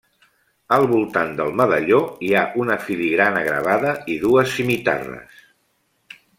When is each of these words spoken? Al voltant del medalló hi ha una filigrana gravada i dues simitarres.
Al 0.77 0.85
voltant 0.91 1.33
del 1.39 1.53
medalló 1.61 1.99
hi 2.29 2.33
ha 2.39 2.43
una 2.63 2.79
filigrana 2.87 3.45
gravada 3.51 3.95
i 4.15 4.19
dues 4.27 4.59
simitarres. 4.59 5.41